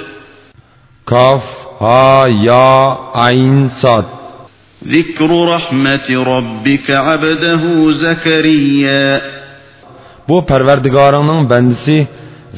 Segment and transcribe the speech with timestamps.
[1.07, 1.45] Kaf,
[1.81, 4.14] ha, ya, ayn, sad.
[4.88, 9.22] ذكر رحمة ربك عبده زكريا
[10.28, 12.08] Bu Pərverdigarının bəndisi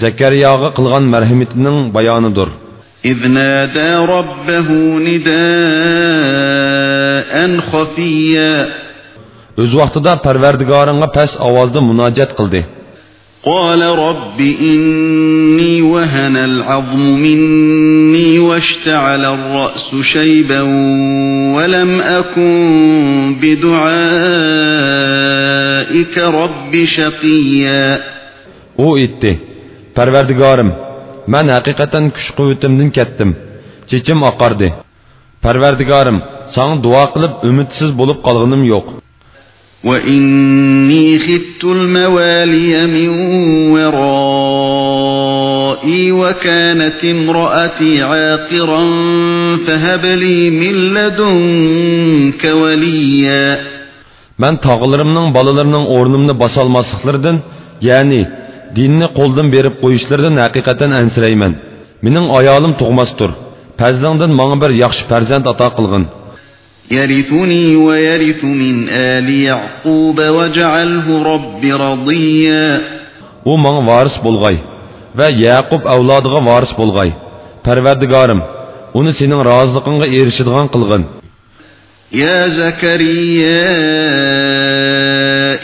[0.01, 2.49] Zəkəriyağa qılğan mərhəmətinin bayanıdır.
[3.05, 4.67] إذ نادى ربه
[5.07, 5.31] نداء
[7.71, 8.65] خفيا
[9.57, 12.61] Öz vaqtida Pərverdigarınğa pəs avazda munacət qıldı.
[13.43, 20.61] قال رب إني وهن العظم مني واشتعل الرأس شيبا
[21.55, 23.77] ولم أكن بدعائك
[26.17, 27.99] رب شقيا.
[28.79, 29.37] أو ایتی
[29.95, 30.71] پروردگارم
[31.27, 33.35] من حقیقتا کش قویتم دن کتدم
[33.87, 34.69] چیچم اقاردی
[35.43, 38.83] پروردگارم سان دعا قلب امیدسیز بولب قلغنم یک
[39.83, 43.09] وإني خفت الموالي من
[43.75, 44.91] ورائي
[46.11, 48.83] وكانت امرأتي عاقرا
[49.67, 53.59] فهب لي من لدنك وليا
[54.43, 57.35] Men tog'larimning bolalarning o'rnimni bosolmasliklaridan,
[57.89, 58.21] ya'ni
[58.77, 61.53] dinni qo'ldan berib qo'yishlaridan haqiqatan ansirayman.
[62.05, 63.29] Mening ayolim tug'masdir.
[63.81, 66.03] Fazlingdan menga bir yaxshi farzand ato qilgin.
[66.91, 72.81] يرثني ويرث من آل يعقوب واجعله رب رضيا
[73.89, 74.57] varis bo'lg'ay
[75.17, 77.09] va Yaqub avlodiga varis bo'lg'ay.
[77.65, 78.41] Parvardigorim,
[78.99, 81.03] uni sening roziliqingga erishadigan qilgin.
[82.11, 83.67] يا زكريا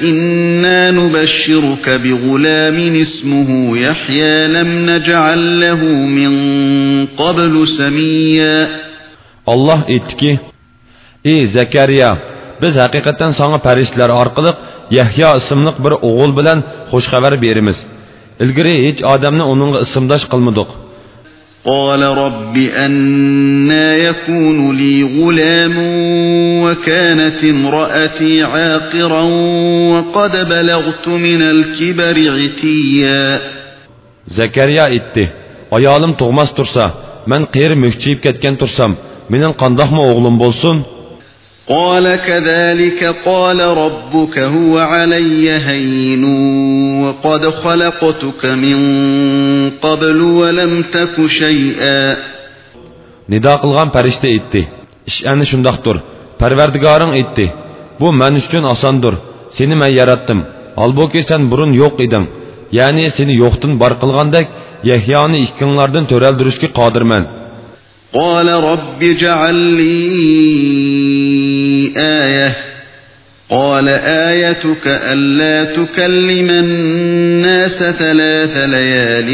[0.02, 5.84] إنا نبشرك بغلام اسمه يحيى لم نجعل له
[6.18, 6.34] من
[7.06, 8.68] قبل سميا
[9.48, 10.40] Allah aytdiki:
[11.32, 12.12] "Ey Zakariya,
[12.62, 14.52] biz haqiqatan sana farishtalar orqali
[15.00, 16.60] Yahyo ismli bir o'g'il bilan
[16.92, 17.78] xush xabar beramiz.
[18.44, 20.70] Ilgari hech odamni uningga ismdosh qilmadik."
[21.66, 25.76] قال رب أنا يكون لي غلام
[26.64, 29.24] وكانت امرأتي عاقرا
[29.94, 33.40] وقد بلغت من الكبر عتيا
[34.38, 35.24] Zakariya aytdi:
[35.72, 36.86] "Ayolim tug'mas tursa,
[37.32, 38.92] men qeri mukchiyib ketgan tursam,
[39.32, 40.76] mening qandoqmi o'g'lim bo'lsin?"
[41.68, 46.24] قال كذلك قال ربك هو علي هين
[47.04, 48.80] وقد خلقتك من
[49.70, 52.16] قبل ولم تك شيئا
[53.32, 54.62] Nido qilgan farishta aytdi:
[55.10, 55.96] "Ish ana shundoqdir.
[56.42, 57.46] Parvardigoring aytdi:
[58.00, 59.14] Bu men uchun osondir.
[59.58, 60.40] Seni men yaratdim.
[60.84, 62.26] Albuki sen burun yo'q eding.
[62.78, 64.48] Ya'ni seni yo'qdan bor qilgandek,
[64.92, 67.24] Yahyoni ikkinglardan to'raldirishga qodirman."
[68.14, 69.94] قال رب اجعل لي
[71.98, 72.56] آية
[73.50, 73.90] قال
[74.30, 79.30] آيتك ألا تكلم الناس ثلاث ليال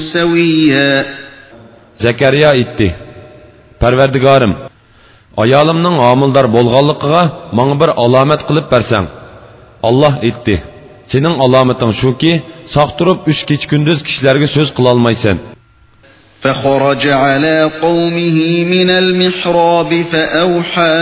[0.00, 1.04] سويا
[1.96, 2.88] Zakariya aytdi:
[3.80, 4.52] "Parvardigorim,
[5.42, 7.22] ayolimning homildor bo'lganligiga
[7.58, 9.06] menga bir alomat qilib bersang."
[9.88, 10.54] Alloh aytdi:
[11.12, 12.32] "Sening alomating shuki,
[12.74, 15.55] sog' turib 3 kech kunduz kishilarga so'z qila olmaysan."
[16.40, 20.96] فخرج على قومه من المحراب فأوحى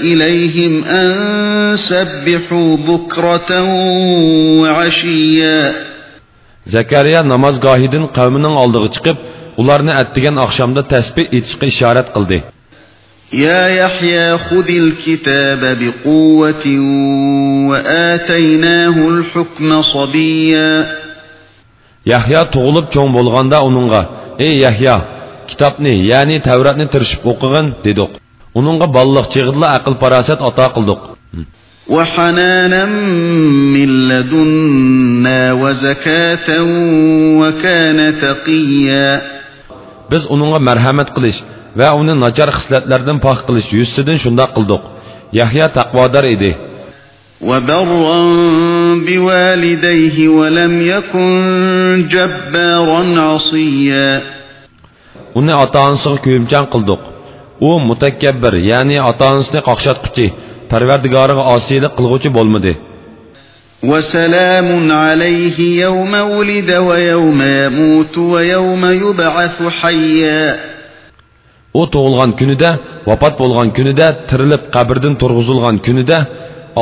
[0.00, 3.62] إليهم أن سبحوا بكرة
[4.60, 5.72] وعشيا
[6.66, 9.16] زكريا نماز قاهدين قومنا aldığı çıkıp
[9.56, 12.42] ularını ettiğin akşamda tesbih içi işaret kıldı.
[13.32, 16.66] يا يحيى خذ الكتاب بقوة
[17.70, 21.03] وآتيناه الحكم صبيا
[22.12, 24.02] Yahyo tug'ilib cho'ng bo'lganda uningga:
[24.46, 24.96] "Ey Yahyo,
[25.48, 28.12] kitobni, ya'ni Tavratni tirishib o'qigin" dedik.
[28.58, 31.02] Uningga balliq chig'idla aql farosat ato qildik.
[31.88, 32.84] وحنانا
[33.74, 36.48] من لدنا وزكاة
[37.40, 39.20] وكان تقيا
[40.10, 41.40] Biz uningga marhamat qilish
[41.76, 44.82] va uni nachar xislatlardan pok qilish yuzidan shundoq qildik.
[45.38, 46.52] Yahyo taqvodor edi.
[47.48, 48.18] وبرا
[49.06, 54.22] بوالديه ولم يكن جبارا عصيا
[55.40, 57.02] Uni ota-onasiga kuyimchan qildik.
[57.68, 60.26] U mutakabbir, ya'ni ota-onasini qoqshatquchi,
[60.70, 62.72] Parvardigoriga osiylik qilguvchi bo'lmadi.
[63.84, 70.56] وسلام عليه يوم ولد ويوم يموت ويوم يبعث حيا
[71.74, 72.70] u tug'ilgan kunida
[73.08, 76.18] vafot bo'lgan kunida tirilib qabrdan turg'izilgan kunida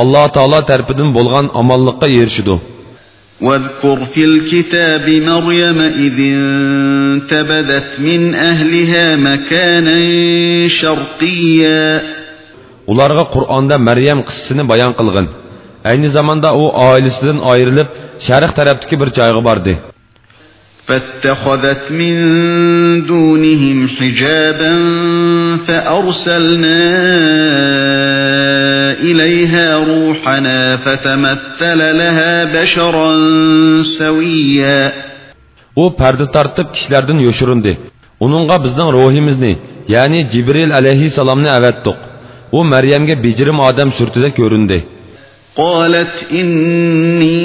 [0.01, 2.57] alloh taolo tarafidan bo'lgan omonlikqa erishidi
[3.41, 9.97] واذكر في الكتاب مريم إذ انتبذت من أهلها مكانا
[10.67, 12.01] شرقيا
[12.91, 15.27] ularga qur'onda maryam qissasini bayon qilg'in
[15.89, 17.87] ayni zamonda u oilasidan ayrilib
[18.27, 19.73] sharq tarafdagi bir joyga bordi
[20.88, 22.14] فاتخذت من
[23.06, 24.72] دونهم حجابا
[25.66, 26.80] فأرسلنا
[29.08, 33.10] إليها روحنا فتمثل لها بشرا
[33.98, 34.92] سويا
[35.82, 37.72] u parda tortib kishilardan yo'shirindi
[38.24, 39.52] uningga bizning ruhimizni
[39.94, 41.98] ya'ni jibril alayhissalomni avatdiq
[42.58, 44.78] u maryamga bejirim odam surtida ko'rindi
[45.57, 47.39] قالت إني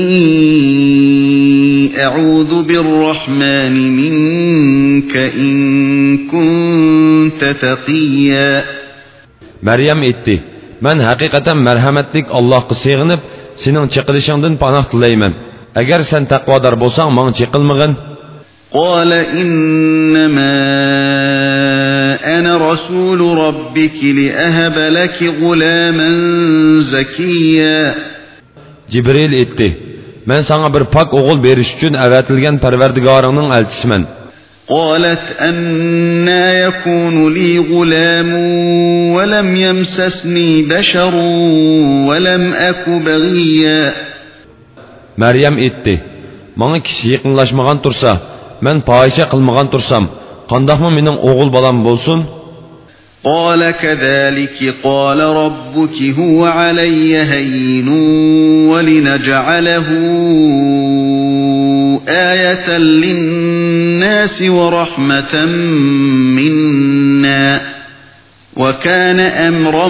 [2.05, 5.59] أعوذ بالرحمن منك إن
[6.33, 8.63] كنت تقيا
[9.63, 10.37] maryam aytdi
[10.81, 13.21] man haqiqatan marhamatlik allohga sig'inib
[13.63, 15.33] sening chiqilishingdan panoh tilayman
[15.81, 17.93] agar sen taqvodor bo'lsang manga chiqilmag'in
[18.73, 20.59] قال إنما
[22.39, 26.11] أنا رسول ربك لأهب لك غلاما
[26.81, 27.95] زكيا.
[28.91, 29.73] جبريل إتي
[30.27, 34.05] من سانا بر پاك بيرشتون بيرش جن اواتلگن پروردگارانن التشمن
[34.69, 38.33] قالت أنا يكون لي غلام
[39.15, 41.15] ولم يمسسني بشر
[42.09, 43.93] ولم أك بغيا.
[45.19, 45.99] مريم إتي
[46.57, 50.09] من كشي يقنلاش مغان ترسا من پایشه قلمغان ترسم
[50.49, 52.27] قنده ما منم اغل بالام بولسون
[53.25, 57.89] قال كذلك قال ربك هو علي هين
[58.69, 59.87] ولنجعله
[62.09, 65.47] آية للناس ورحمة
[66.37, 67.61] منا
[68.57, 69.89] وكان أمرا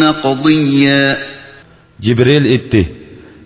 [0.00, 1.16] مقضيا
[2.00, 2.86] جبريل اتي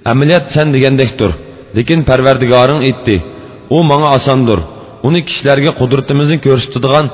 [0.07, 1.33] عملیات سن دیگن لكن
[1.75, 3.34] لیکن پروردگارن اتى
[3.77, 4.59] u manga osondir
[5.07, 7.07] uni kishilarga qudratimizni ko'rsatadigan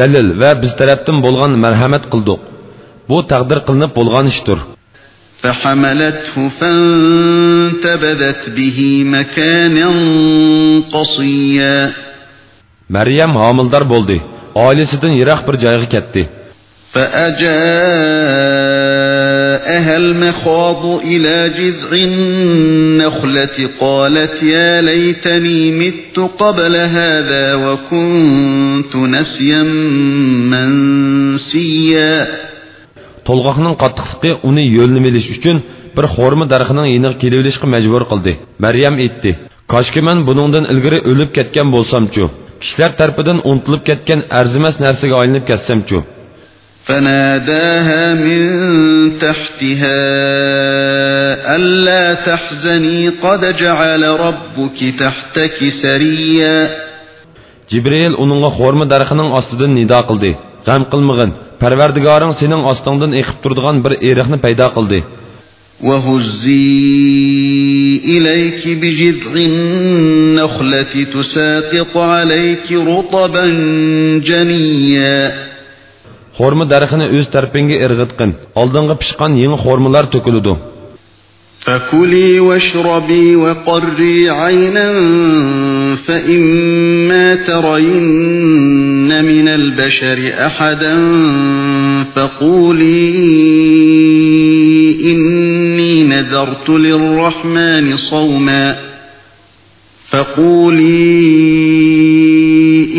[0.00, 2.40] dalil va biz tarafdan bo'lgan marhamat qildik
[3.10, 4.60] bu taqdir qilinib bo'lgan ishdir
[5.42, 8.78] فحملته فانتبذت به
[9.14, 9.88] مكانا
[10.94, 11.78] قصيا
[12.96, 14.16] maryam homildor bo'ldi
[14.66, 16.22] oilasidan yiroq bir joyga ketdi
[19.68, 29.62] فأجاءها المخاض إلى جذع النخلة قالت يا ليتني مت قبل هذا وكنت نسيا
[30.52, 32.26] منسيا
[33.28, 35.56] to'lg'oqning qattiqligi uni yo'lni bilish uchun
[35.96, 38.32] bir xo'rma daraxining yeniga kelaverishga majbur qildi
[38.64, 39.30] maryam aytdi
[39.72, 42.24] koshki man buningdan ilgari o'lib ketgan bo'lsamchu
[42.62, 45.98] kishilar tarafidan unutilib ketgan arzimas narsaga aylanib ketsamchu
[46.88, 48.48] فناداها من
[49.18, 49.96] تحتها
[51.56, 56.70] ألا تحزني قد جعل ربك تحتك سريا.
[57.70, 60.34] جبريل أنغا خورم درخنن أصدد ندا قلدي.
[60.68, 61.32] غم قلمغن.
[61.60, 65.02] پروردگارن سنن أصدندن إخب تردغن بر إرخن پيدا قلدي.
[65.80, 66.88] وهزي
[68.04, 73.46] إليك بجذع النخلة تساقط عليك رطبا
[74.24, 75.48] جنيا.
[76.38, 78.30] Xo'rma daraxini o'z tarpingga irg'itqin.
[78.62, 80.54] Oldinga pishqan yangi xo'rmalar to'kiludi
[81.68, 84.92] فكلي واشربي وقري عينا
[85.96, 90.94] فإما ترين من البشر أحدا
[92.14, 93.18] فقولي
[95.12, 98.76] إني نذرت للرحمن صوما
[100.08, 101.04] فقولي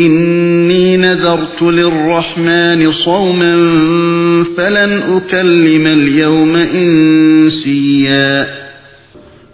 [0.06, 0.89] إني
[1.30, 3.54] نذرت للرحمن صوما
[4.56, 8.46] فلن أكلم اليوم إنسيا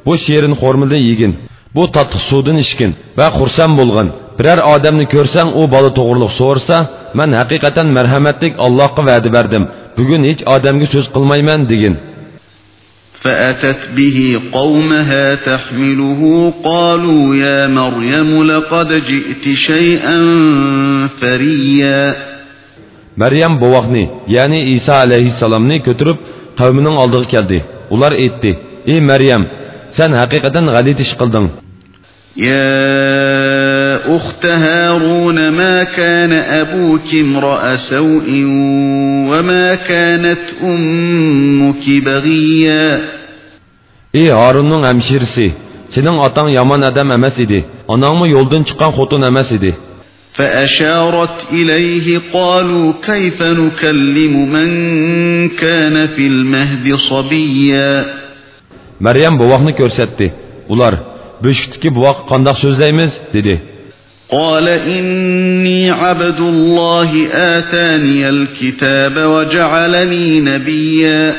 [0.07, 1.33] bu sherin xo'rmadan yegin
[1.77, 6.77] bu tatlı suvdan ichgin va xursand bo'lgin biror odamni ko'rsang u bola to'g'riliq so'rasa
[7.19, 9.65] man haqiqatan marhamatlik allohga va'da berdim
[9.99, 11.95] bugun hech odamga so'z qilmayman degin
[13.27, 20.19] فأتت به قومها تحمله قالوا يا مريم لقد جئت شيئا
[21.21, 22.15] فريا.
[23.17, 26.17] مريم بوغني يعني إيسا عليه السلام ني كترب
[26.57, 29.43] قومنن aldığı geldi ular etti ey Meryem
[29.91, 31.13] sen hakikaten galit iş
[32.37, 38.45] يا أخت هارون ما كان أبوك امرأ سوء
[39.31, 43.16] وما كانت أمك بغيا.
[44.22, 45.48] ey horunning hamshirisi
[45.94, 47.60] sening otang yomon odam emas edi
[47.94, 49.74] onangmi yo'ldan chiqqan xotin emas edi
[50.34, 54.70] فأشارت إليه قالوا كيف نكلم من
[55.50, 58.06] كان في المهد صبيا
[59.06, 60.28] maryam buvoqni ko'rsatdi
[60.74, 60.94] ular
[61.44, 63.56] beshikdagi buvoq qandoq so'zlaymiz dedi
[64.32, 71.36] قال إني عبد الله آتاني الكتاب وجعلني نبيا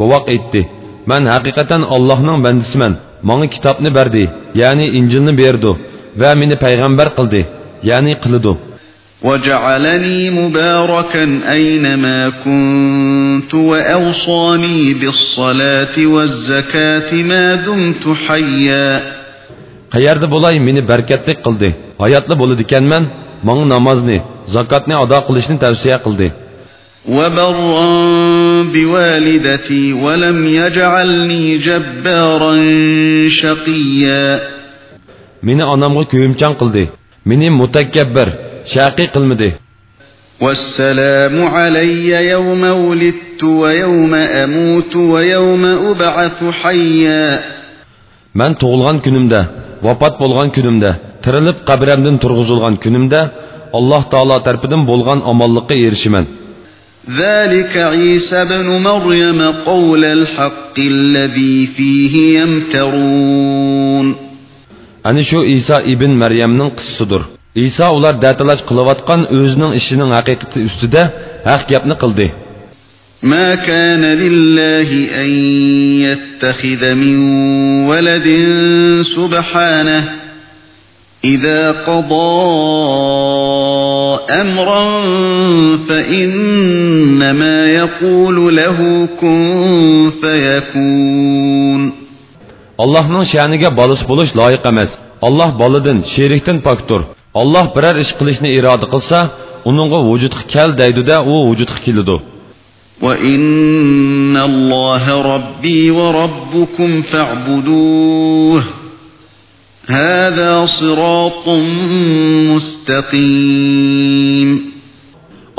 [0.00, 0.62] buvoq aytdi
[1.09, 2.97] Mən həqiqətən Allahın bəndisiyəm.
[3.29, 4.25] Mənə kitabnı verdi,
[4.61, 5.71] yəni İncilni verdi
[6.21, 7.41] və məni peyğəmbər qıldı,
[7.91, 8.53] yəni qıldı.
[9.23, 19.01] وجعلني مباركا أينما كنت وأوصاني بالصلاة والزكاة ما دمت حيا
[19.91, 23.03] قيرد بولاي مني بركتلي قلدي حياتلي بولدي كان من
[23.43, 26.31] من نمازني زكاتني أدا قلشني توسيه قلدي
[27.09, 32.53] وبرا بوالدتي ولم يجعلني جبارا
[33.29, 34.39] شقيا.
[35.43, 36.87] من أنا أنامغ كومچان قلدي؟
[37.25, 38.29] من متكبر
[38.65, 39.51] شاقي قلمدي.
[40.41, 47.39] والسلام علي يوم ولدت ويوم أموت ويوم أبعث حيا.
[48.35, 49.45] من تغلغان كنمدا
[49.83, 53.31] وفات بولغان كنمدا ترلب قبرمدن ترغزلغان كنمدا
[53.75, 56.25] الله تعالى ترپدن بولغان أمالقي إرشمن.
[57.09, 64.15] ذلك عيسى بن مريم قول الحق الذي فيه يمترون
[65.03, 67.21] ana shu iso ibn maryamning qissasidir
[67.67, 71.01] iso ular datalash qilayotgan o'zining ishining haqiqati ustida
[71.49, 72.27] haq gapni qildi
[73.23, 74.89] ما كان لله
[75.23, 75.29] أن
[76.05, 77.17] يتخذ من
[77.89, 78.27] ولد
[79.15, 80.20] سبحانه
[81.25, 82.41] إذا قضى
[84.41, 84.83] أمرا
[85.89, 91.91] فإنما يقول له كن فيكون
[92.85, 94.91] allohning sha'niga bolis bo'lish loyiq emas
[95.27, 97.01] alloh boladan sherikdan pokdir
[97.41, 99.19] alloh biror ish qilishni iroda qilsa
[99.69, 102.17] uningga vujudga kel deydida u vujudga keladi
[103.01, 108.63] وإن الله ربي وربكم فاعبدوه
[109.91, 111.47] هذا صراط
[113.41, 114.49] مستقيم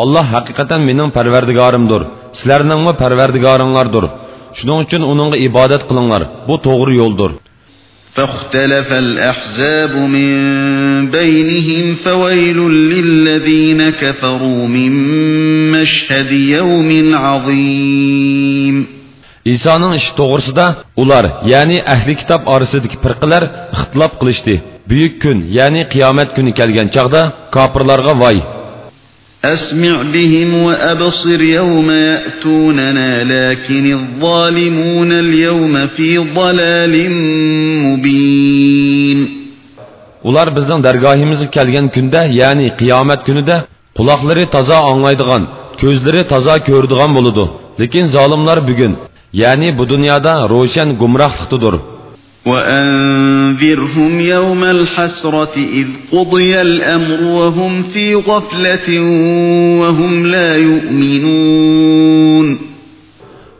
[0.02, 2.02] alloh haqiqatan mening parvardigorimdir
[2.38, 4.04] sizlarningmi parvardigoringlardir
[4.58, 7.32] shuning uchun uningga ibodat qilinglar bu to'g'ri yo'ldir
[8.16, 10.30] فاختلف الأحزاب من
[11.10, 12.58] بينهم فويل
[12.92, 14.92] للذين كفروا من
[15.70, 18.86] مشهد يوم عظيم
[19.54, 20.66] isoning ishi to'g'risida
[21.02, 23.42] ular ya'ni ahli kitob orasidagi firqalar
[23.76, 24.54] ixtilof qilishdi
[24.90, 27.22] buyuk kun ya'ni qiyomat kuni kelgan chog'da
[27.54, 28.38] kofirlarga voy
[29.44, 36.94] أسمع بهم وأبصر يوم يأتوننا لكن الظالمون اليوم في ضلال
[37.86, 39.18] مبين
[40.28, 43.56] ular bizning dargohimizga kelgan kunda ya'ni qiyomat kunida
[43.98, 45.42] quloqlari toza anglaydigan
[45.80, 47.44] ko'zlari toza ko'radigan bo'ladi
[47.80, 48.92] lekin zolimlar bugun
[49.41, 51.75] ya'ni bu dunyoda ro'shan gumrohliqdadir
[52.51, 58.89] وأنذرهم يوم الحسرة إذ قضي الأمر وهم في غفلة
[59.81, 62.47] وهم لا يؤمنون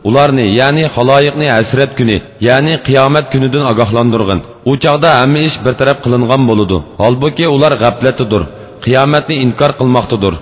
[0.08, 2.16] ularni ya'ni haloyiqni hasrat kuni
[2.48, 8.42] ya'ni qiyomat kunidan ogohlantirg'in u chog'da hamma ish bartaraf qilingan bo'ladi holbuki ular g'aflatdadir
[8.84, 10.34] qiyomatni inkor qilmoqdadir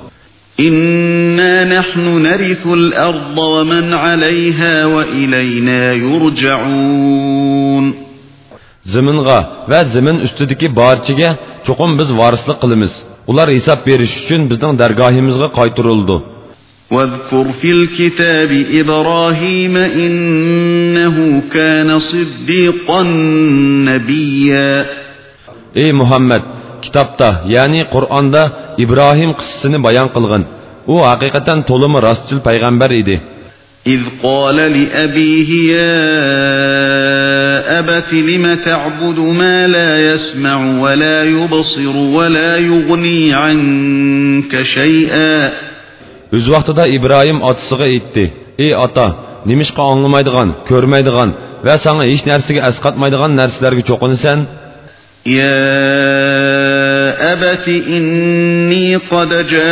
[0.67, 7.85] إنا نحن نرث الأرض ومن عليها وإلينا يرجعون
[8.93, 9.39] ziminga
[9.71, 11.29] va zimin ustidagi barchaga
[11.67, 12.93] cho'qim biz varislik qilamiz
[13.31, 16.17] ular hisob berish uchun bizning dargohimizga qaytarildi
[16.91, 18.51] واذكر في الكتاب
[18.81, 23.03] إبراهيم إنه كان صديقا
[23.89, 24.85] نبيا
[25.83, 26.41] ey muhammad
[26.85, 28.41] kitobda ya'ni qur'onda
[28.83, 30.43] ibrohim qissasini bayon qilg'in
[30.93, 33.17] u haqiqatan to'limi rostchil payg'ambar edi
[33.87, 35.97] إذ قال لأبيه يا
[37.79, 45.51] أبت لم تعبد ما لا يسمع ولا يبصر ولا يغني عنك شيئا
[46.37, 48.25] o'z vaqtida ibrohim otasiga aytdi
[48.63, 49.07] ey ota
[49.49, 51.29] nimishqa anglamaydigan ko'rmaydigan
[51.65, 54.39] va sanga hech narsaga asqatmaydigan narsalarga cho'qinasan
[55.25, 55.61] يا
[57.33, 59.67] أبت إني قد جاءني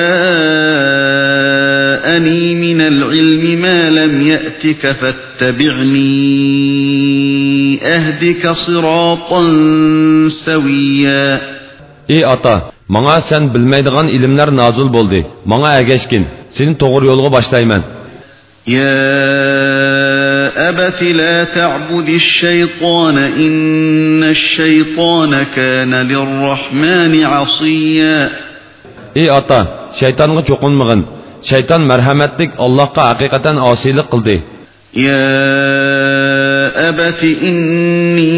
[2.56, 6.10] من العلم ما لم يأتك فاتبعني
[7.84, 9.42] أهدك صراطا
[10.46, 11.42] سويا
[12.10, 12.56] ey ota
[12.90, 15.20] manga sen bilmaydigan ilmlar nozil bo'ldi
[15.52, 16.24] manga agashgin
[16.58, 17.82] seni to'g'ri yo'lga boshlayman
[18.68, 18.90] يا
[20.70, 28.30] أبت لا تعبد الشيطان إن الشيطان كان للرحمن عصيا.
[29.18, 31.06] إي أتا شيطان غا مغن
[31.42, 34.59] شيطان مرحمتك الله قا حقيقة آسيلة قلدي
[34.96, 38.30] يا أبت إني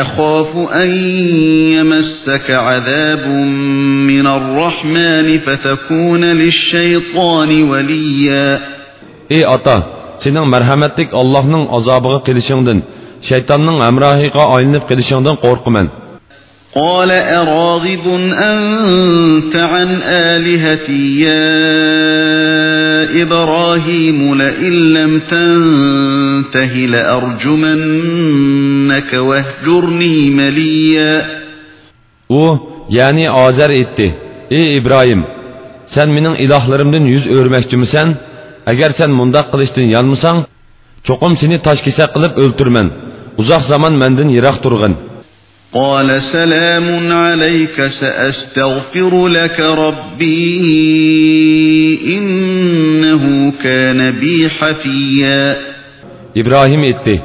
[0.00, 0.88] أخاف أن
[1.74, 3.26] يمسك عذاب
[4.06, 8.60] من الرحمن فتكون للشيطان وليا.
[9.32, 9.82] إي أتا
[10.18, 12.82] سنن مرحمتك الله نن أزابغ قلشندن
[13.20, 15.88] شيطان نن أمراهيقا أينف قلشندن قرقمن
[16.74, 21.52] قال أراغب أنت عن آلهتي يا
[23.22, 26.74] إبراهيم لئن لم تنته
[27.74, 28.30] لأرجمنك
[29.14, 31.42] واهجرني مليا
[32.32, 32.44] u
[32.88, 34.08] ya'ni ozar aytdi
[34.58, 35.20] ey ibrohim
[35.94, 38.08] sen mening ilohlarimdan yuz o'rmoqchimisan
[38.72, 40.38] agar sen mundoq qilishdan yonmasang
[41.06, 42.86] cho'qim seni toshkesak qilib o'ltirman
[43.40, 44.94] uzoq zamon mendan yiroq turg'in
[45.72, 50.68] قال سلام عليك سأستغفر لك ربي
[52.18, 55.56] إنه كان بي حفيا
[56.40, 57.16] ibrohim aytdi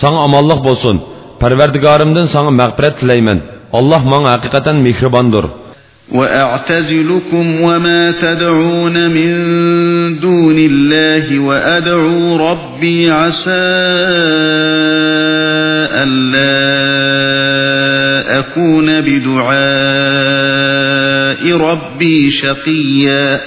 [0.00, 0.96] sanga omonlik bo'lsin
[1.42, 3.38] parvardigorimdan sanga mag'firat tilayman
[3.78, 5.44] alloh manga haqiqatan mehribondir
[6.10, 9.30] وأعتزلكم وما تدعون من
[10.20, 13.50] دون الله وأدعو ربي عسى
[16.02, 16.60] ألا
[18.38, 19.50] أكون بدعاء
[21.56, 23.40] ربي شقيا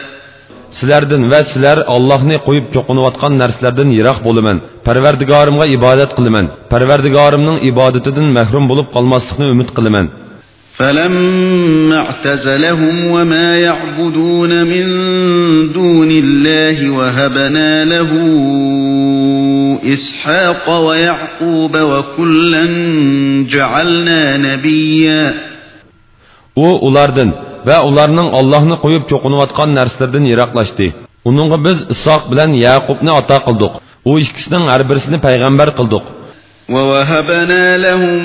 [0.79, 8.63] sizlardan va sizlar allohni qo'yib cho'qinayotgan narsalardan yiroq bo'laman parvardigorimga ibodat qilaman parvardigorimning ibodatidan mahrum
[8.71, 10.05] bo'lib qolmaslikni umid qilaman
[10.73, 14.85] فلما اعتزلهم وما يعبدون من
[15.73, 18.09] دون الله وهبنا له
[19.93, 22.65] إسحاق ويعقوب وكلا
[23.49, 25.33] جعلنا نبيا
[26.55, 27.29] u ulardan
[27.67, 30.87] va ularning allohni qo'yib cho'qinayotgan narsalardan yiroqlashdi
[31.29, 33.73] uningga biz isoq bilan yaqubni ato qildik
[34.09, 36.05] u ikkisining har birisini payg'ambar qildik
[36.69, 38.23] ووهبنا لهم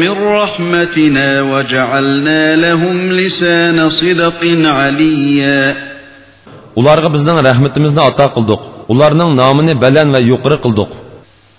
[0.00, 5.76] من رحمتنا وجعلنا لهم لسان صدق عليا
[6.76, 8.60] ularga bizning rahmatimizni ato qildik
[8.92, 10.90] ularning nomini baland va yuqori qildik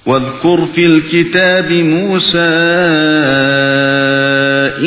[0.05, 2.53] واذكر في الكتاب موسى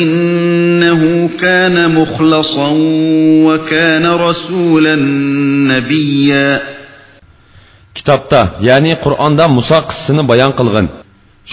[0.03, 2.69] إنه كان مخلصا
[3.47, 4.95] وكان رسولا
[5.75, 6.61] نبيا
[7.99, 10.85] kitobda ya'ni qur'onda muso qissasini bayon qilgan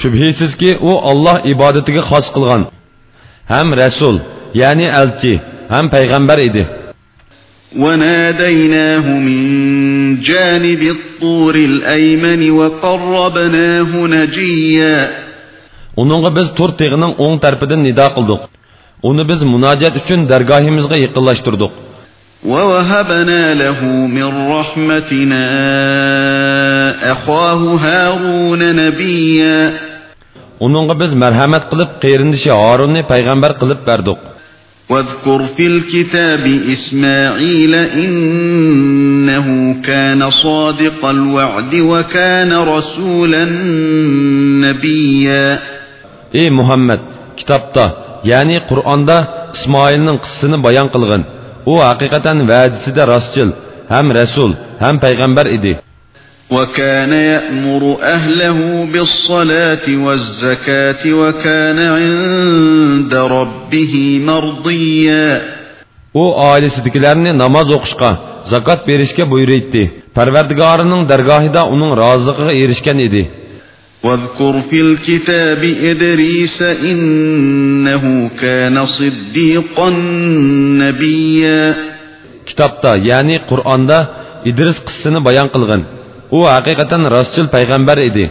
[0.01, 2.63] shubhisizki u olloh ibodatiga xos qilgan
[3.53, 4.17] ham rasul
[4.61, 5.33] ya'ni elchi
[5.75, 6.65] ham payg'ambar edi
[7.77, 9.41] وناديناه من
[10.21, 14.97] جانب الطور الأيمن وقربناه نجيا
[16.03, 18.43] uningga biz to'r teg'ining o'ng tarafidan nido qildik
[19.09, 21.73] uni biz munojat uchun dargohimizga yaqinlashtirdik
[22.45, 23.85] ووهبنا له
[24.17, 25.45] من رحمتنا
[27.13, 29.86] أخاه هارون نبيا
[30.65, 34.21] uningga biz marhamat qilib qeyrindishi horunni payg'ambar qilib berdik
[34.93, 39.47] واذكر في الكتاب إسماعيل إنه
[39.83, 43.45] كان صادق الوعد وكان رسولا
[44.65, 45.47] نبيا
[46.41, 47.01] ey muhammad
[47.39, 47.85] kitobda
[48.31, 49.17] ya'ni qur'onda
[49.57, 51.23] ismoilning qissasini bayon qilgin
[51.73, 53.51] u haqiqatan va'disida rostchil
[53.95, 54.51] ham rasul
[54.83, 55.73] ham payg'ambar edi
[56.51, 58.59] وكان يأمر أهله
[58.93, 65.57] بالصلاة والزكاة وكان عند ربه مرضيا
[66.15, 68.11] u oilasidagilarni namoz o'qishga
[68.53, 69.83] zakot berishga buyuraydi
[70.17, 73.25] parvardigorining dargohida uning roziligiga erishgan edi
[74.05, 79.91] واذكر في الكتاب إدريس إنه كان صديقا
[80.83, 81.75] نبيا
[82.49, 83.99] kitobda ya'ni qur'onda
[84.51, 85.81] idris qissasini bayon qilgin
[86.31, 88.31] u haqiqatan rostchil payg'ambar edi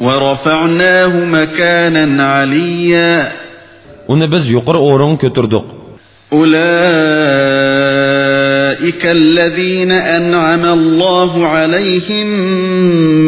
[0.00, 3.32] ورفعناه مكانا عليا.
[4.08, 5.64] uni biz yuqori o'ringa ko'tirdik
[6.32, 6.62] أولئك
[9.06, 12.26] الذين أنعم الله عليهم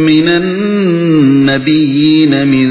[0.06, 2.68] من النبيين من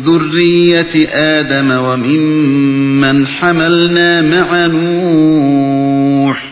[0.00, 6.47] ذرية آدم وممن حملنا مع نوح.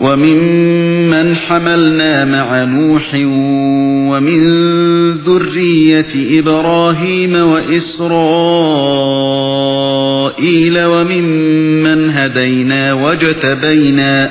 [0.00, 3.14] وممن حملنا مع نوح
[4.10, 4.40] ومن
[5.12, 8.06] ذرية إبراهيم وإسرائيل
[10.84, 14.30] وممن هدينا واجتبينا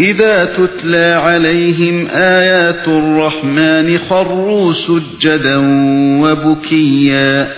[0.00, 5.56] إذا تتلى عليهم آيات الرحمن خروا سجدا
[6.22, 7.48] وبكيا.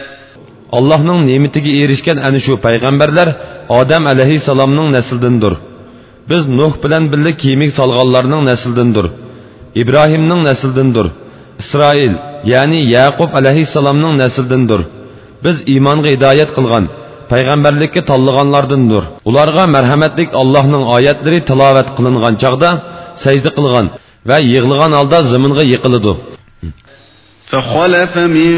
[0.75, 3.29] Allohning ne'matiga erishgan ana shu payg'ambarlar
[3.71, 5.74] odam alayhissalomning nasldindir
[6.31, 9.07] biz nuh bilan birga kiyimik solganlarning nasldindir
[9.83, 11.07] ibrohimning nasldindir
[11.63, 12.15] isroil
[12.53, 14.81] ya'ni yaqub alayhissalomning nasldindir
[15.45, 16.85] biz iymonga hidoyat qilgan
[17.33, 22.71] payg'ambarlikka tanlaganlardandir ularga marhamatlik allohning oyatlari tilovat qilingan chog'da
[23.25, 23.87] sajda qilgan
[24.29, 26.13] va yig'lagan holda zaminga yiqiladi
[27.47, 28.55] فخلف من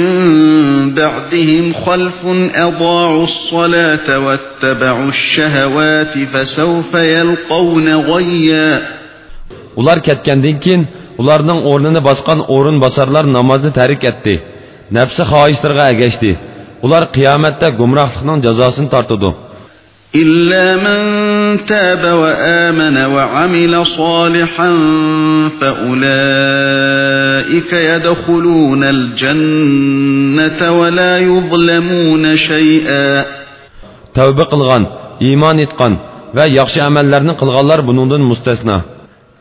[0.94, 2.20] بعدهم خلف
[2.54, 8.70] أضاعوا الصلاة واتبعوا الشهوات فسوف يلقون غيا
[9.76, 10.82] ular ketgandan keyin
[11.20, 14.34] ularning o'rnini bosgan o'rin bosarlar namozni tarik etdi
[14.98, 16.30] nafsi xohishlarga agashdi
[16.86, 19.30] ular qiyomatda gumrohlikning jazosini tortadi
[20.14, 24.70] إلا من تاب وآمن وعمل صالحا
[25.60, 33.24] فأولئك يدخلون الجنة ولا يظلمون شيئا.
[34.14, 34.86] توبة قلغان
[35.22, 35.96] إيمان إتقان
[36.34, 38.82] ويخشي أمالرن قلغالر بنودن مستثنى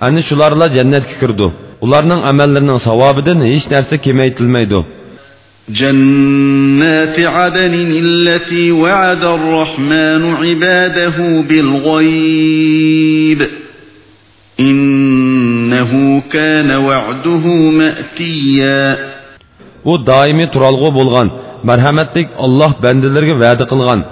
[0.03, 1.51] أن شلارلا جنة كردو
[1.81, 4.83] ولارنن أمالرن صوابدن هش نرسى كميتلميدو
[5.69, 7.73] جنات عدن
[8.03, 13.47] التي وعد الرحمن عباده بالغيب.
[14.59, 18.97] إنه كان وعده مأتيا.
[19.85, 19.97] و
[20.51, 21.29] ترالغو بولغان
[21.63, 24.03] مرحمتلیک الله بندلرگی وعد قلغان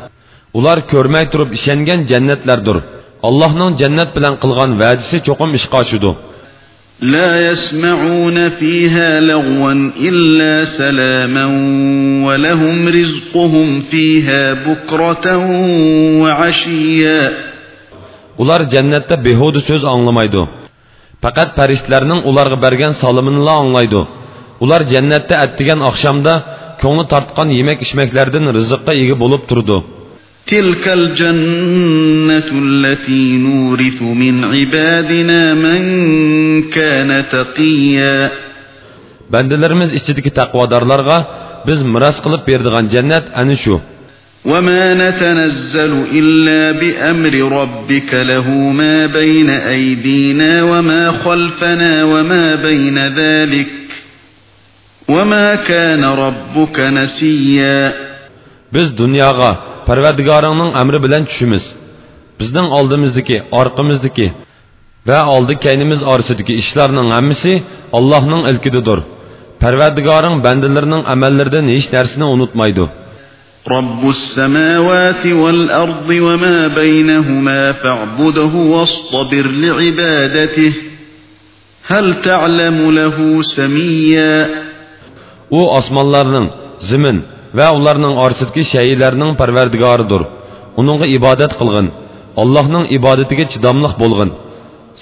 [0.52, 2.06] اولار کرمک تروب ایشنگن
[3.24, 6.16] الله نان جنت بلن قلغان وعدسی چوکم اشقاشدو
[7.02, 11.46] لا يسمعون فيها لغوا إلا سلاما
[12.26, 15.26] ولهم رزقهم فيها بكرة
[16.22, 17.22] وعشيا
[18.42, 20.42] ular jannatda behuda so'z anglamaydi
[21.24, 24.02] faqat farishtalarning ularga bergan solimini anglaydi
[24.64, 26.34] ular jannatda attigan oqshomda
[26.82, 29.78] ko'ngli tortgan yemak ichmaklardan rizqqa ega bo'lib turdi
[30.48, 35.82] تلك الجنة التي نورث من عبادنا من
[36.70, 38.32] كان تقيا
[39.34, 41.18] bandalarimiz ichidagi taqvodorlarga
[41.68, 43.80] biz miros qilib berdigan jannat ana shu.
[44.46, 53.68] وما نتنزل إلا بأمر ربك له ما بين أيدينا وما خلفنا وما بين ذلك
[55.10, 57.94] وما كان ربك نسيا
[58.74, 61.64] biz dunyoga parvardigoringning amri bilan tushimiz
[62.40, 64.28] bizning oldimizdagi orqamizdagi
[65.10, 67.54] va oldi kaynimiz orasidagi ishlarning hammasi
[67.98, 69.00] allohning ilkididir
[69.64, 72.86] parvardigoring bandalarining amallaridan hech narsani unutmaydi
[73.78, 80.74] رب السماوات والأرض وما بينهما فاعبده واصطبر لعبادته
[81.92, 83.18] هل تعلم له
[83.58, 84.36] سميا
[85.52, 86.48] u osmonlarning
[86.90, 87.18] zimin
[87.58, 90.22] va ularning orasidagi shaylarning parvardigoridir
[90.82, 91.88] uningga ibodat qilg'in
[92.42, 94.30] allohning ibodatiga chidamliq bo'lg'in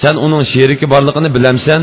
[0.02, 1.82] sen uning sheriki borlig'ini bilamsan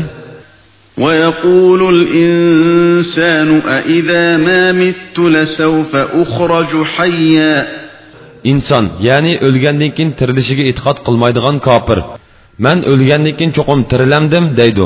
[1.05, 7.55] ويقول الإنسان أإذا ما مت لسوف أخرج حيا
[8.51, 11.99] inson ya'ni o'lgandan keyin tirilishiga e'tiqod qilmaydigan kofir
[12.65, 14.85] man o'lgandan keyin cho'qim tirilamdim deydi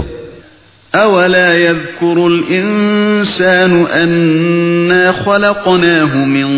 [0.95, 6.49] أولا يذكر الإنسان أنا خلقناه من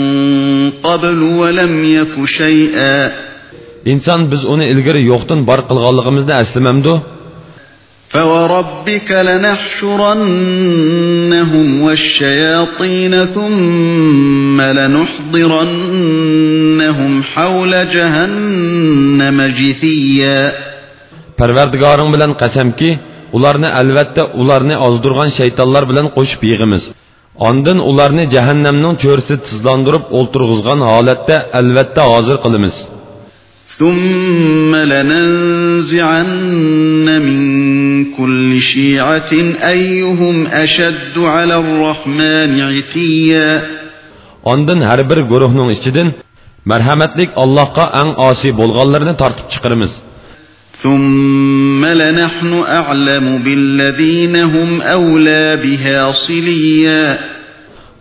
[0.72, 3.12] قبل ولم يك شيئا.
[3.86, 6.94] inson biz uni ilgari yo'qdan bor qilganligimizni aslamamdu
[8.10, 10.22] فوربك لنحشرنهم
[11.82, 15.64] والشياطين ثم لنحضرنهم
[17.24, 20.52] حول جهنم جثيا.
[21.40, 22.90] parvardigoring bilan qasamki
[23.38, 26.84] ularni albatta ularni ozdirgan shaytonlar bilan qo'shib yig'imiz
[27.48, 32.76] ondin ularni jahannamning cho'risi tizlandirib o'ltirg'izgan holatda albatta hozir qilamiz
[33.82, 36.28] ثم لننزعن
[37.28, 37.44] من
[38.18, 39.32] كل شيعة
[39.76, 43.50] أيهم أشد على الرحمن عتيا
[44.52, 46.08] ondin har bir guruhning ichidan
[46.72, 49.92] marhamatlik allohga ang osiy bo'lganlarni tortib chiqaramiz
[50.84, 57.18] ثم لنحن أعلم بالذين هم أولى بها صليا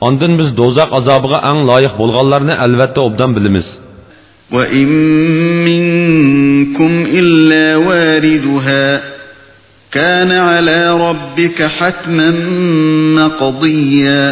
[0.07, 3.67] ondin biz do'zax azobiga ang loyiq bo'lganlarni albatta obdan bilamiz
[4.53, 4.89] وإن
[5.65, 9.01] منكم إلا واردها
[9.91, 12.31] كان على ربك حتما
[13.19, 14.23] مقضيا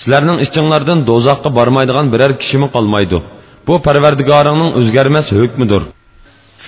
[0.00, 3.18] sizlarning ishchinglardan do'zaxga bormaydigan biror kishimi qolmaydi
[3.66, 5.82] bu parvardigoringning o'zgarmas hukmidir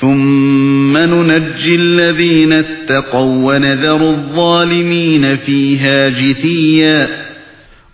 [0.01, 7.09] ثم ننجي الذين اتقوا ونذر الظالمين فيها جثيا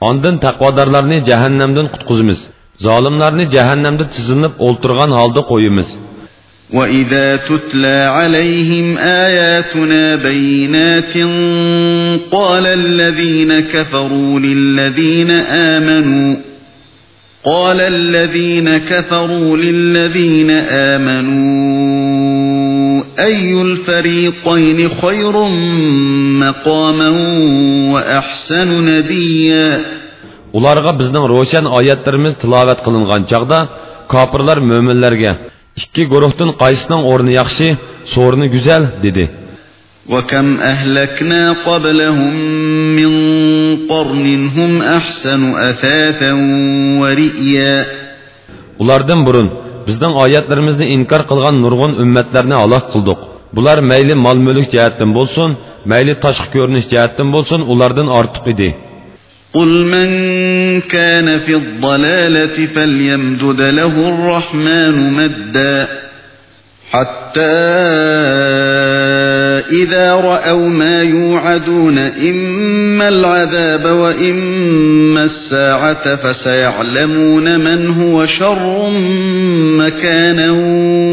[0.08, 2.40] ondin taqvodorlarni jahannamdan qutqizamiz
[2.86, 5.90] zolimlarni jahannamda tizinib o'ltirgan holda qo'yamiz
[6.72, 11.16] وإذا تتلى عليهم آياتنا بينات
[12.30, 15.30] قال الذين كفروا للذين
[15.74, 16.36] آمنوا
[17.44, 20.50] قال الذين كفروا للذين
[20.94, 25.48] آمنوا أي الفريقين خير
[26.44, 27.08] مقاما
[27.92, 29.80] وأحسن نديا
[30.58, 33.58] ularga bizning ro'shan oyatlarimiz tilovat qilingan chog'da
[34.12, 35.32] kofirlar mo'minlarga
[35.80, 37.68] ikki guruhdan qaysining o'rni yaxshi
[38.14, 39.24] so'rni go'zal dedi
[40.08, 42.34] وكم أهلكنا قبلهم
[42.98, 43.12] من
[43.86, 46.32] قرن هم أحسن أثاثا
[47.00, 48.02] ورئيا
[48.82, 49.48] ulardan burun
[49.86, 53.20] bizning oyatlarimizni inkor qilgan nurg'un ummatlarni halok qildik
[53.56, 55.50] bular mayli mol mulk jihatdan bo'lsin
[55.90, 58.70] mayli tashqi ko'rinish jihatdan bo'lsin ulardan ortiq edi
[59.58, 60.10] قل من
[60.80, 65.88] كان في الضلالة فليمدد له الرحمن مدا
[66.92, 67.58] حتى
[69.70, 78.90] إذا رأوا ما يوعدون إما العذاب وإما الساعة فسيعلمون من هو شر
[79.78, 80.50] مكانا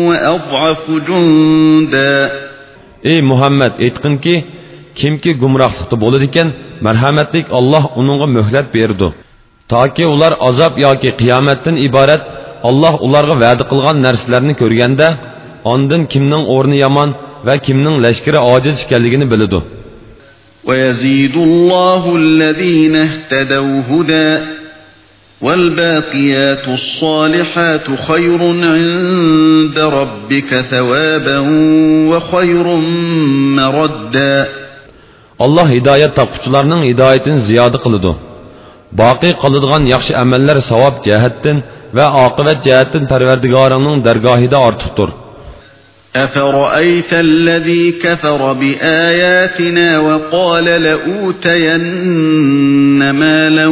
[0.08, 2.32] وأضعف جندا
[3.06, 4.44] إي محمد اتقنكي
[5.00, 6.48] kimki gumrohlikda bo'ladi ekan
[6.86, 9.08] marhamatlik olloh uningga muhlat berdi
[9.74, 12.24] toki ular azob yoki qiyomatdan iborat
[12.70, 15.08] olloh ularga va'da qilgan narsalarni ko'rganda
[15.74, 17.10] ondan kimning o'rni yomon
[17.48, 19.62] va kimning lashkari ojiz ekanligini biladi
[20.70, 24.32] ويزيد الله الذين اهتدوا هدى
[25.42, 28.42] والباقيات الصالحات خير
[28.76, 31.40] عند ربك ثوابا
[32.12, 32.66] وخير
[33.60, 34.48] مردا
[35.46, 38.12] alloh hidoyat topquchilarning hidoyatini ziyoda qiladi
[39.02, 41.58] boqiy qiladigan yaxshi amallar savob jihatdan
[41.98, 45.10] va oqibat jihatdan parvardigoringning dargohida ortiqdir
[46.16, 51.82] أفرأيت الذي كفر بآياتنا وقال لأوتين
[53.12, 53.68] مالا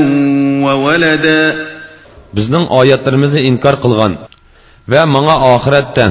[0.66, 1.68] وولدا
[2.38, 4.14] bizning oyatlarimizni inkor qilgan
[4.92, 6.06] va menga oxiratda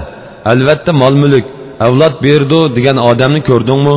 [0.52, 1.46] albatta mol mulk
[1.86, 3.96] avlod berdi degan odamni ko'rdingmi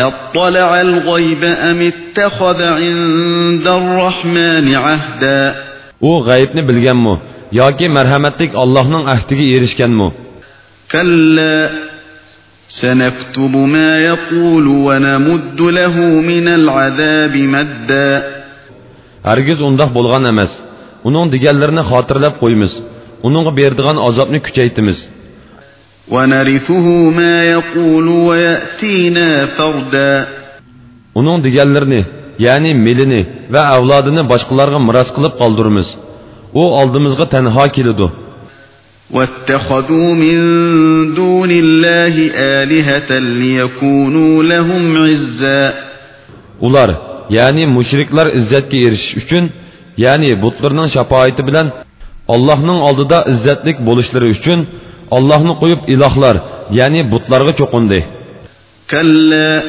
[0.00, 5.54] اطلع الغيب أم اتخذ عند الرحمن عهدا
[6.00, 7.14] u g'aybni bilganmi
[7.60, 10.08] yoki marhamatlik Allohning ahdiga erishganmi
[10.92, 11.70] كلا
[12.66, 15.96] سنكتب ما يقول ونمد له
[16.30, 18.10] من العذاب مدا
[19.28, 20.52] hargiz undoq bo'lgan emas
[21.08, 22.72] uning deganlarini xotirlab qo'ymiz
[23.26, 24.98] uningga berdigan azobni kuchaytimiz
[26.08, 26.86] ونرثه
[27.18, 30.26] ما يقول ويأتينا فردا
[31.18, 32.00] uning deganlarini
[32.46, 33.20] ya'ni milini
[33.54, 35.88] va avlodini boshqalarga miros qilib qoldiramiz
[36.60, 38.06] u oldimizga tanho keladi
[39.12, 40.38] واتخذوا من
[41.14, 42.14] دون الله
[42.60, 45.74] آلهة ليكونوا لهم عزا
[46.66, 46.90] ular
[47.36, 49.44] ya'ni mushriklar izzatga erishish uchun
[50.04, 51.66] ya'ni butlarning shafoati bilan
[52.34, 54.58] allohning oldida izzatlik bo'lishlari uchun
[55.16, 56.36] allohni qo'yib ilohlar
[56.78, 58.00] ya'ni butlarga cho'qindi
[58.92, 59.62] كلا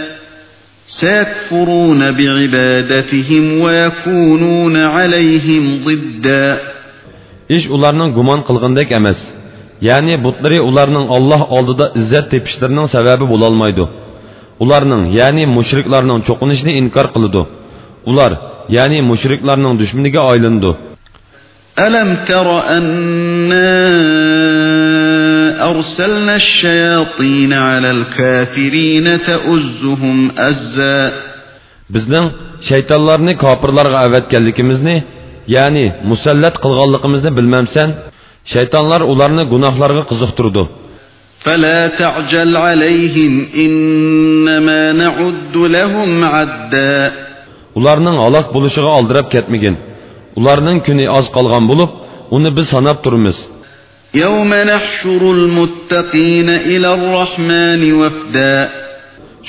[0.87, 6.72] سيكفرون بعبادتهم ويكونون عليهم ضدا
[7.55, 9.19] ish ularning gumon qilgandek emas
[9.87, 13.85] ya'ni butlari ularning olloh oldida izzat tepishlarining sababi bo'lolmaydi
[14.63, 17.41] ularning ya'ni mushriklarning cho'qinishini inkor qiladi
[18.11, 18.31] ular
[18.77, 20.71] ya'ni mushriklarning dushmaniga aylandi
[21.79, 23.69] ألم تر أنا
[25.69, 31.11] أرسلنا الشياطين على الكافرين تؤزهم أزا
[31.93, 32.27] bizning
[32.67, 34.95] shaytonlarni kofirlarga avatganligimizni
[35.55, 37.89] ya'ni musallat qilganligimizni bilmamsan
[38.53, 40.63] shaytonlar ularni gunohlarga qiziqtirdi
[41.47, 43.33] فلا تعجل عليهم
[43.65, 47.11] إنما نعد لهم عدا
[47.79, 49.75] ularning halok bo'lishiga oldirab ketmagin
[50.39, 51.91] ularning kuni oz qolgan bo'lib
[52.35, 53.37] uni biz sanab turmiz
[54.23, 58.69] يوم نحشر المتقين إلى الرحمن وفدا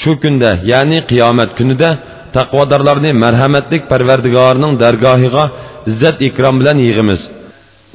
[0.00, 1.88] shu kunda ya'ni qiyomat kunida
[2.37, 5.44] taqvodorlarni marhamatlik parvardigorining dargohiga
[5.90, 7.23] izzat ikrom bilan yig'imiz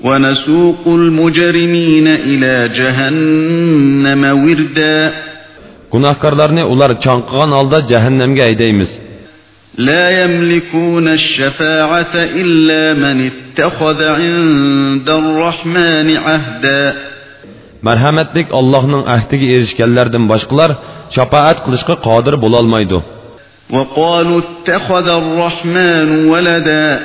[0.07, 5.11] ونسوق المجرمين إلى جهنم وردا
[5.93, 6.91] gunohkorlarni ular
[7.57, 8.91] holda jahannamga haydaymiz
[9.77, 16.93] لا يملكون الشفاعة إلا من اتخذ عند الرحمن عهدا
[17.87, 20.71] marhamatlik allohning ahdiga erishganlardan boshqalar
[21.15, 22.97] shafoat qilishga qodir bo'lolmaydi
[23.69, 26.99] وقالوا اتخذ الرحمن ولدا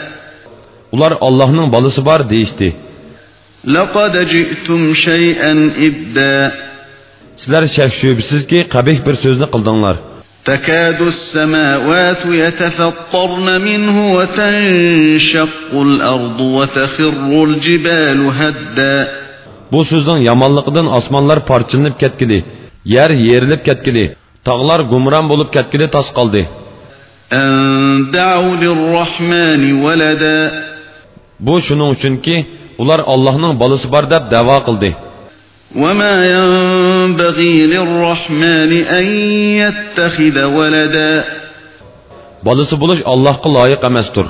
[0.94, 2.68] ular Allohning bolasi bor deyishdi
[3.64, 6.52] لقد جئتم شيئا إدا
[7.36, 9.96] sizlar shak shubsizki qabih bir so'zni qildinglar
[10.44, 19.08] تكاد السماوات يتفطرن منه وتنشق الأرض وتخر الجبال هدا
[19.72, 22.38] bu so'zning yomonligidan osmonlar parchalanib ketgili
[22.94, 24.04] yer yerilib ketgili
[24.44, 26.44] Тағылар ғымран болып кәткілі тас қалды.
[31.44, 32.36] Бұ шының үшін ке,
[32.78, 34.92] олар Аллахның балысы бар дәп дәва қылды.
[35.76, 39.04] وما ينبغي للرحمن أن
[39.58, 41.24] يتخذ ولدا
[42.44, 44.26] بلس بلش الله لايق مستر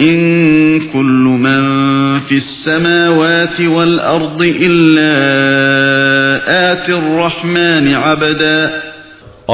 [0.00, 1.64] إن كل من
[2.20, 5.12] في السماوات والأرض إلا
[6.72, 8.93] آت الرحمن عبداً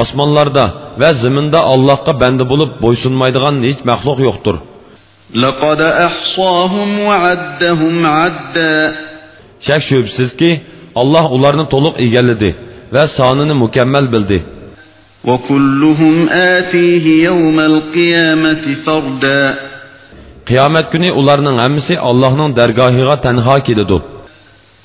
[0.01, 0.65] osmonlarda
[1.01, 4.55] va ziminda allohga banda bo'lib bo'ysunmaydigan hech maxluq yo'qdir.
[9.65, 10.51] shak shubsizki
[11.01, 12.49] olloh ularni to'liq egalladi
[12.95, 14.39] va sonini mukammal bildi.
[20.49, 23.97] qiyomat kuni ularning hammasi ollohning dargohiga tanho keladi.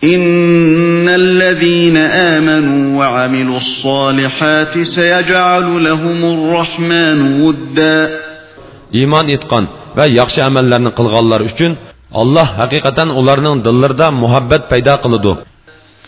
[0.05, 8.21] إن الذين آمنوا وعملوا الصالحات سيجعل لهم الرحمن ودا
[8.95, 11.77] إيمان إتقان ve yakşı emellerini kılgallar üçün
[12.15, 15.39] Allah hakikaten onların dıllarda muhabbet peyda kılıdu.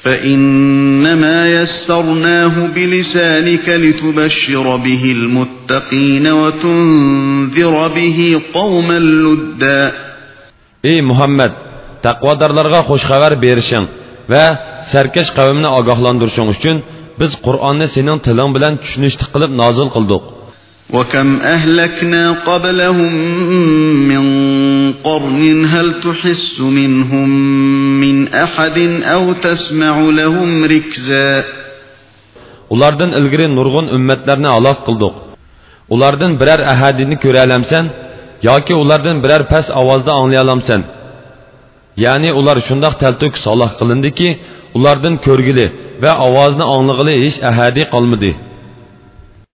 [0.04, 8.18] فَإِنَّمَا يَسَّرْنَاهُ بِلِسَانِكَ لِتُبَشِّرَ بِهِ الْمُتَّقِينَ وَتُنْذِرَ بِهِ
[8.54, 9.92] قَوْمًا لُدَّا
[10.84, 11.67] Ey محمد
[12.06, 13.86] taqvodorlarga xush xabar berishing
[14.32, 14.44] va
[14.92, 16.76] sarkash qavmni ogohlantirishing uchun
[17.20, 20.24] biz qur'onni sening tiling bilan tushunishli qilib nozil qildik
[20.96, 23.12] وكم أهلكنا قبلهم
[24.10, 24.24] من
[25.04, 27.28] قرن هل تحس منهم
[28.00, 28.78] من أحد
[29.14, 31.44] أو تسمع لهم ركزا
[32.74, 35.14] ulardan ilgari nurg'un ummatlarni halok qildik
[35.94, 37.84] ulardan biror ahadini ko'ra olamsan
[38.48, 40.80] yoki ulardan biror past ovozda anglay olamsan
[42.04, 44.28] ya'ni ular shundoq taltuk saloh qilindiki
[44.76, 45.66] ulardan ko'rgili
[46.02, 48.30] va ovozni anglag'ili hech ahadi qolmadi